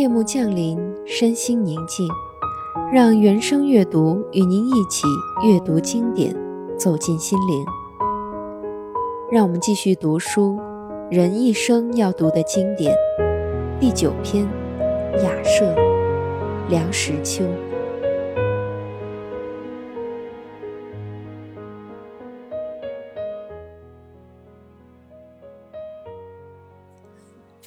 [0.00, 2.08] 夜幕降临，身心宁静，
[2.90, 5.06] 让原声阅读与您一起
[5.44, 6.34] 阅读经典，
[6.78, 7.66] 走进心灵。
[9.30, 10.58] 让我们继续读书，
[11.10, 12.96] 人一生要读的经典
[13.78, 14.48] 第九篇
[15.22, 15.66] 《雅舍》，
[16.70, 17.44] 梁实秋。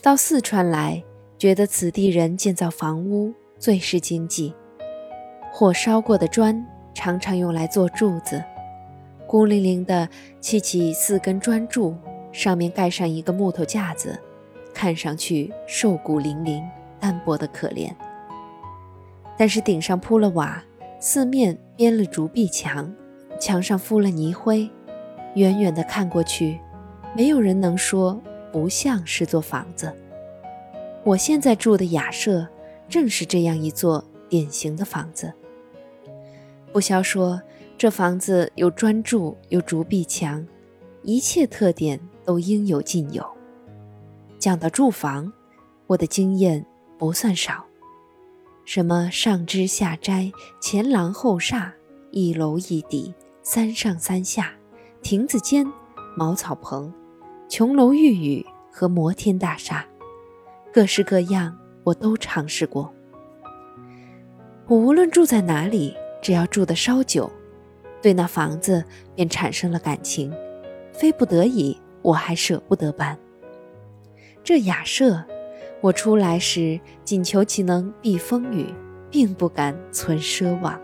[0.02, 1.04] 到四川来。
[1.44, 4.56] 觉得此地人建造房屋最是经济，
[5.52, 8.42] 火烧过的砖常常用来做柱子，
[9.28, 10.08] 孤零零的
[10.40, 11.98] 砌起四根砖柱，
[12.32, 14.18] 上面盖上一个木头架子，
[14.74, 16.64] 看上去瘦骨嶙嶙、
[16.98, 17.92] 单薄的可怜。
[19.38, 20.64] 但是顶上铺了瓦，
[20.98, 22.90] 四面编了竹壁墙，
[23.38, 24.70] 墙上敷了泥灰，
[25.36, 26.58] 远远的看过去，
[27.14, 28.18] 没有人能说
[28.50, 29.94] 不像是座房子。
[31.06, 32.48] 我现在住的雅舍，
[32.88, 35.34] 正是这样一座典型的房子。
[36.72, 37.42] 不消说，
[37.78, 40.48] 这房子有砖柱，有竹壁墙，
[41.02, 43.26] 一切特点都应有尽有。
[44.40, 45.32] 讲到住房，
[45.88, 46.66] 我的经验
[46.98, 47.66] 不算少。
[48.64, 51.74] 什么上枝下摘、前廊后厦、
[52.12, 54.54] 一楼一底、三上三下、
[55.02, 55.70] 亭子间、
[56.16, 56.94] 茅草棚、
[57.50, 59.86] 琼楼玉宇和摩天大厦。
[60.74, 62.92] 各式各样，我都尝试过。
[64.66, 67.32] 我无论住在哪里，只要住得稍久，
[68.02, 68.84] 对那房子
[69.14, 70.34] 便产生了感情，
[70.92, 73.16] 非不得已，我还舍不得搬。
[74.44, 75.24] 这雅舍，
[75.80, 78.74] 我出来时仅求其能避风雨，
[79.12, 80.82] 并不敢存奢望。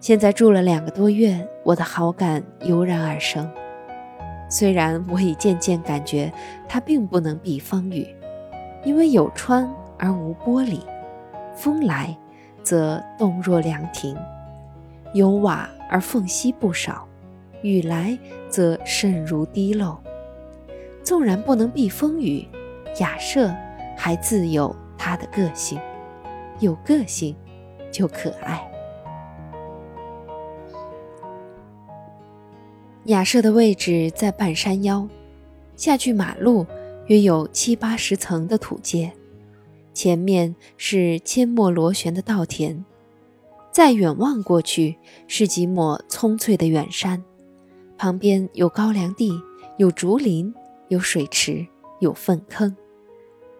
[0.00, 3.46] 现在住了两个多月，我的好感油然而生。
[4.48, 6.32] 虽然我已渐渐感觉
[6.66, 8.08] 它并不能避风雨。
[8.84, 10.80] 因为有窗而无玻璃，
[11.54, 12.16] 风来
[12.62, 14.16] 则动若凉亭；
[15.14, 17.06] 有瓦而缝隙不少，
[17.62, 19.96] 雨来则渗如滴漏。
[21.02, 22.46] 纵然不能避风雨，
[22.98, 23.54] 雅舍
[23.96, 25.80] 还自有它的个性，
[26.58, 27.36] 有个性
[27.90, 28.68] 就可爱。
[33.04, 35.08] 雅舍的位置在半山腰，
[35.76, 36.66] 下去马路。
[37.12, 39.12] 约有七八十层的土阶，
[39.92, 42.82] 前面是阡陌螺旋的稻田，
[43.70, 44.96] 再远望过去
[45.26, 47.22] 是几抹葱翠的远山，
[47.98, 49.30] 旁边有高粱地，
[49.76, 50.54] 有竹林，
[50.88, 51.66] 有水池，
[52.00, 52.74] 有粪坑，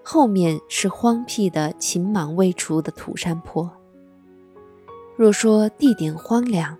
[0.02, 3.70] 后面是荒僻的秦莽未除的土山坡。
[5.14, 6.78] 若说地点荒凉，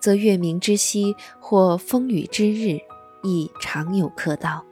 [0.00, 2.80] 则月明之夕或风雨之日，
[3.22, 4.64] 亦常有客到。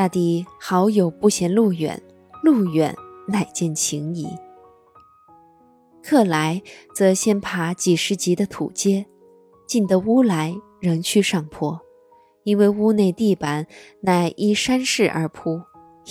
[0.00, 2.00] 大抵好友不嫌路远，
[2.42, 2.96] 路远
[3.28, 4.26] 乃见情谊。
[6.02, 6.62] 客来
[6.94, 9.04] 则先爬几十级的土阶，
[9.66, 11.78] 进得屋来仍需上坡，
[12.44, 13.66] 因为屋内地板
[14.00, 15.60] 乃依山势而铺，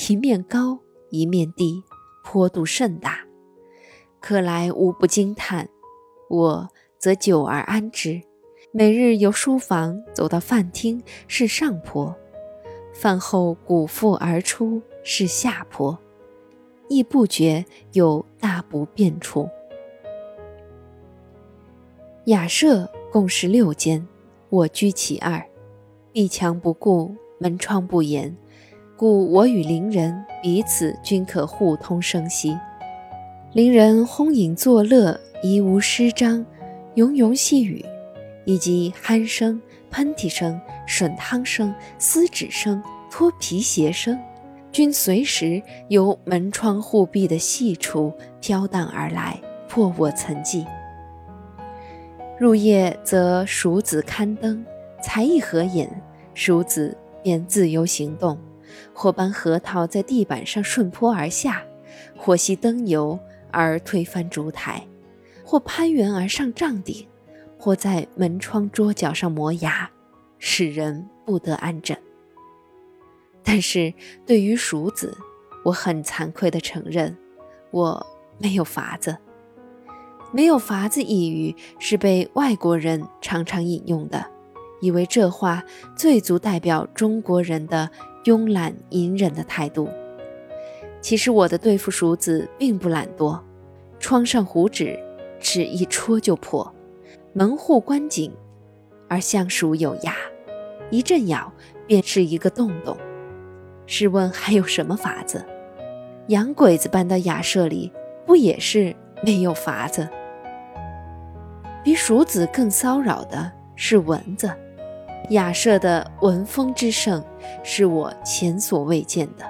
[0.08, 0.78] 一面高
[1.10, 1.82] 一面低，
[2.24, 3.22] 坡度甚大。
[4.20, 5.68] 客来无不惊叹，
[6.30, 6.70] 我
[7.00, 8.22] 则久而安之。
[8.72, 12.16] 每日由书房走到饭厅是上坡。
[13.00, 15.98] 饭后鼓腹而出是下坡，
[16.90, 19.48] 亦不觉有大不便处。
[22.26, 24.06] 雅舍共十六间，
[24.50, 25.42] 我居其二，
[26.12, 28.36] 壁墙不顾，门窗不严，
[28.98, 32.58] 故我与邻人彼此均可互通声息。
[33.54, 36.46] 邻人轰饮作乐，怡无诗章，
[36.96, 37.86] 喁喁细语，
[38.44, 39.62] 以及鼾声。
[39.90, 44.20] 喷嚏声、吮汤声、撕纸声、脱皮鞋声，
[44.72, 50.66] 均随时由门窗户壁的细处飘荡而来，破我岑寂。
[52.40, 54.66] 入夜则鼠子看灯，
[55.04, 55.90] 才一合眼，
[56.34, 58.38] 鼠子便自由行动，
[58.94, 61.64] 或搬核桃在地板上顺坡而下，
[62.16, 63.20] 或熄灯油
[63.52, 64.88] 而推翻烛台，
[65.44, 67.06] 或攀援而上帐顶。
[67.60, 69.92] 或在门窗桌角上磨牙，
[70.40, 71.96] 使人不得安枕。
[73.44, 73.94] 但是
[74.26, 75.18] 对于鼠子，
[75.66, 77.18] 我很惭愧地承认，
[77.72, 78.08] 我
[78.38, 79.18] 没有法子。
[80.32, 84.26] 没有法子一语是被外国人常常引用的，
[84.80, 85.64] 以为这话
[85.98, 87.90] 最足代表中国人的
[88.24, 89.90] 慵懒隐忍的态度。
[91.02, 93.40] 其实我的对付鼠子并不懒惰，
[94.00, 94.98] 窗上糊纸，
[95.40, 96.74] 纸一戳就破。
[97.34, 98.32] 门户关紧，
[99.08, 100.16] 而相鼠有牙，
[100.90, 101.52] 一阵咬
[101.86, 102.98] 便是一个洞洞。
[103.86, 105.46] 试问还有什么法子？
[106.28, 107.92] 洋鬼子搬到雅舍里，
[108.26, 110.10] 不也是没有法子？
[111.84, 114.52] 比鼠子更骚扰的是蚊子。
[115.30, 117.24] 雅舍的蚊风之盛，
[117.64, 119.46] 是我前所未见的。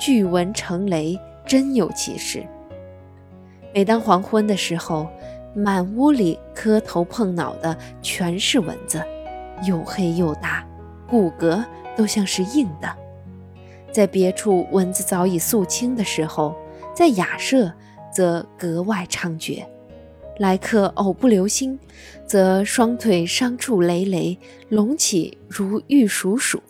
[0.00, 2.44] 巨蚊成雷，真有其事。
[3.72, 5.08] 每当黄昏的时候，
[5.54, 9.02] 满屋里磕头碰脑的全是蚊子，
[9.66, 10.66] 又黑又大，
[11.08, 11.64] 骨骼
[11.96, 12.96] 都像是硬的。
[13.90, 16.56] 在别处蚊子早已肃清的时候，
[16.94, 17.72] 在雅舍
[18.10, 19.64] 则格外猖獗。
[20.38, 21.78] 来客偶不留心，
[22.26, 24.38] 则双腿伤处累累，
[24.70, 26.62] 隆起如玉鼠鼠。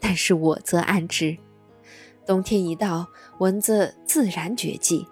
[0.00, 1.36] 但是我则安之。
[2.24, 3.08] 冬天一到，
[3.40, 5.04] 蚊子自然绝迹。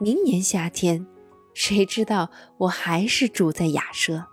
[0.00, 1.06] 明年夏天，
[1.58, 4.24] 谁知道我还是住在雅舍。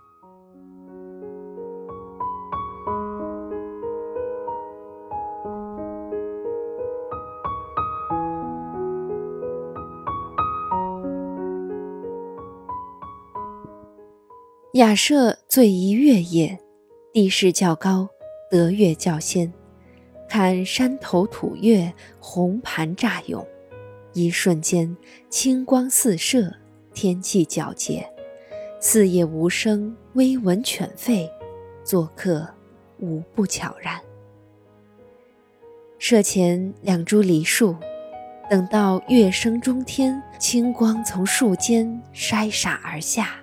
[14.74, 16.60] 雅舍最宜月夜，
[17.12, 18.08] 地势较高，
[18.48, 19.52] 得月较先。
[20.28, 23.44] 看山头吐月，红盘乍涌，
[24.12, 24.96] 一瞬间
[25.28, 26.54] 清光四射，
[26.96, 28.08] 天气皎洁。
[28.80, 31.28] 四野无声，微闻犬吠，
[31.84, 32.48] 做客
[32.98, 34.00] 无不悄然。
[35.98, 37.76] 舍前两株梨树，
[38.48, 43.36] 等到月升中天，清光从树间筛洒而下。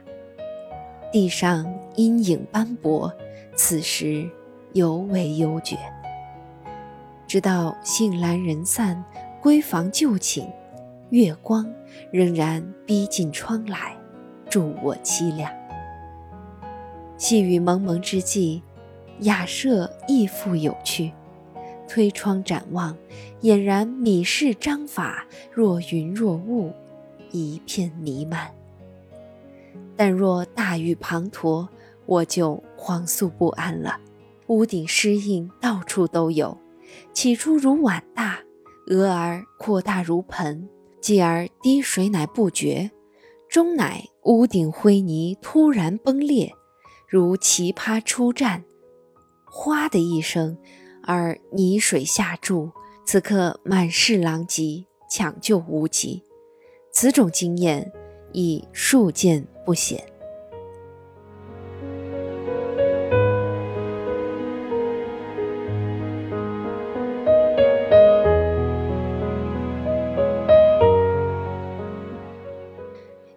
[1.11, 3.13] 地上阴影斑驳，
[3.55, 4.27] 此时
[4.71, 5.77] 尤为幽绝。
[7.27, 9.03] 直到兴阑人散，
[9.43, 10.51] 闺房就寝，
[11.13, 11.71] 月光
[12.09, 13.95] 仍然逼近窗来，
[14.49, 15.47] 助我凄凉。
[17.19, 18.63] 细雨蒙蒙之际，
[19.19, 21.11] 雅舍亦复有趣。
[21.87, 22.97] 推窗展望，
[23.43, 26.73] 俨然米氏章法，若云若雾，
[27.29, 28.51] 一片弥漫。
[29.95, 31.67] 但若大雨滂沱，
[32.07, 33.99] 我就惶肃不安了。
[34.47, 36.57] 屋顶湿印到处都有，
[37.13, 38.39] 起初如碗大，
[38.87, 40.67] 俄而扩大如盆，
[41.03, 42.89] 继而滴水乃不绝，
[43.49, 46.51] 终乃屋顶灰泥突然崩裂，
[47.07, 48.63] 如奇葩出战，
[49.45, 50.57] 哗的一声，
[51.03, 52.71] 而泥水下注，
[53.05, 56.23] 此刻满是狼藉，抢救无及。
[56.91, 57.91] 此种经验
[58.31, 59.45] 已数见。
[59.65, 60.12] 不鲜。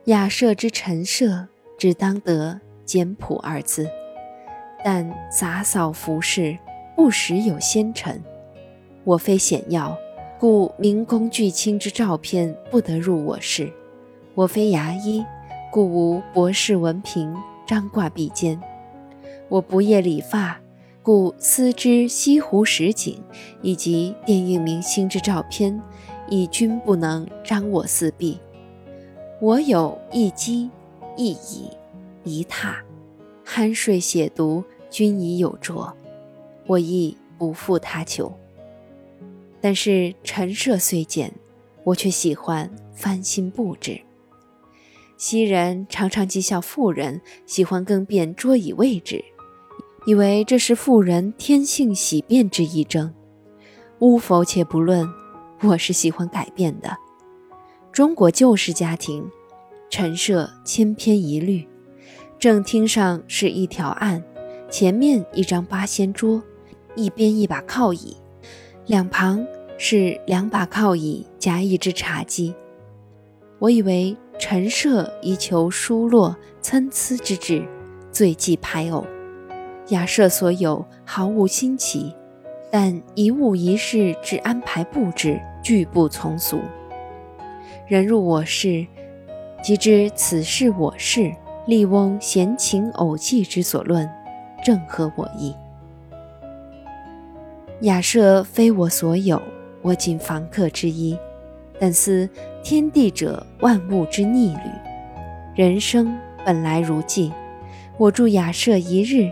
[0.07, 3.91] 雅舍之陈设，只当得简朴二字。
[4.85, 6.57] 但杂扫服饰，
[6.95, 8.23] 不时有纤尘。
[9.03, 9.99] 我非显要，
[10.39, 13.69] 故明公巨卿之照片不得入我室。
[14.35, 15.25] 我非牙医。
[15.73, 17.35] 故无博士文凭
[17.67, 18.59] 张挂壁间，
[19.49, 20.59] 我不业理发，
[21.03, 23.21] 故丝之西湖十景
[23.61, 25.79] 以及电影明星之照片，
[26.31, 28.39] 亦均不能张我四壁。
[29.39, 30.71] 我有一机、
[31.15, 31.71] 一椅、
[32.25, 32.77] 一榻，
[33.45, 35.95] 酣睡写读均已有着，
[36.67, 38.33] 我亦不负他求。
[39.61, 41.31] 但是陈设虽简，
[41.85, 44.01] 我却喜欢翻新布置。
[45.19, 49.23] 昔人常常讥笑妇人喜欢更变桌椅位置，
[50.07, 53.13] 以为这是妇人天性喜变之一征。
[53.99, 55.07] 吾否且不论，
[55.61, 56.97] 我是喜欢改变的。
[57.97, 59.27] 中国旧式家庭，
[59.89, 61.67] 陈设千篇一律。
[62.39, 64.23] 正厅上是一条案，
[64.71, 66.43] 前面一张八仙桌，
[66.95, 68.15] 一边一把靠椅，
[68.85, 69.47] 两旁
[69.79, 72.55] 是两把靠椅夹一只茶几。
[73.59, 74.15] 我以为。
[74.39, 77.67] 陈设以求疏落参差之志，
[78.13, 79.07] 最忌排偶。
[79.89, 82.15] 雅舍所有毫无新奇，
[82.71, 86.61] 但一物一事之安排布置，俱不从俗。
[87.87, 88.85] 人入我室，
[89.63, 91.33] 即知此事我事。
[91.67, 94.09] 笠翁闲情偶寄之所论，
[94.65, 95.55] 正合我意。
[97.81, 99.41] 雅舍非我所有，
[99.83, 101.17] 我仅房客之一。
[101.79, 102.29] 但思
[102.63, 104.61] 天地者，万物之逆旅。
[105.57, 107.33] 人生本来如寄，
[107.99, 109.31] 我住雅舍一日，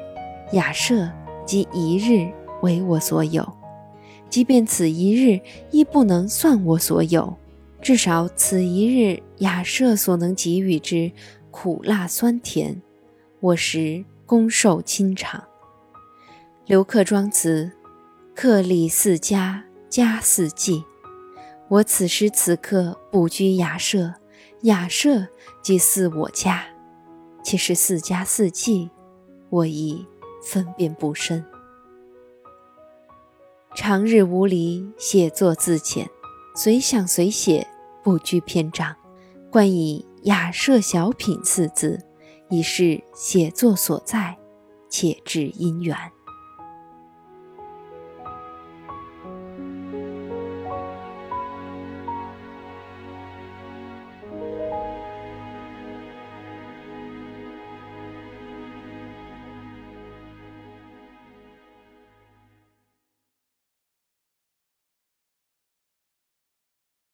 [0.53, 1.09] 雅舍
[1.45, 2.29] 即一日
[2.63, 3.49] 为我所有。
[4.29, 7.37] 即便此一日亦不能算我所有，
[7.85, 11.13] 至少此一日雅舍所能给予之
[11.51, 12.81] 苦辣酸甜，
[13.41, 15.45] 我实恭受亲尝。
[16.65, 17.71] 刘克庄词：
[18.35, 20.83] 客立四家，家四季。
[21.69, 24.15] 我此时此刻不居雅舍，
[24.63, 25.27] 雅舍
[25.61, 26.65] 即似我家，
[27.43, 28.89] 其实四家四季，
[29.51, 30.07] 我已
[30.43, 31.45] 分辨不深。
[33.77, 36.09] 长日无离，写作自浅，
[36.57, 37.69] 随想随写，
[38.05, 38.95] 不拘篇章。
[39.51, 41.99] 冠以“雅舍小品”四字，
[42.51, 44.37] 以示写作所在，
[44.91, 45.97] 且致因缘。